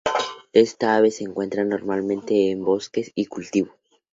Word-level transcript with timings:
Esta 0.53 0.95
ave 0.95 1.11
se 1.11 1.23
encuentra 1.25 1.63
normalmente 1.63 2.49
en 2.49 2.65
bosques 2.65 3.11
y 3.13 3.27
cultivos. 3.27 3.75